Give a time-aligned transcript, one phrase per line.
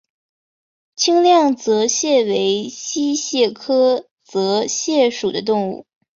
[0.95, 5.85] 清亮泽蟹为溪蟹科泽蟹属的动物。